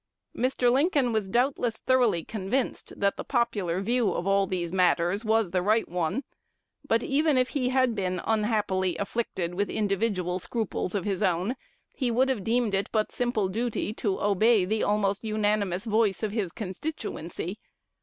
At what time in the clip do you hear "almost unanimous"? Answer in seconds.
14.81-15.83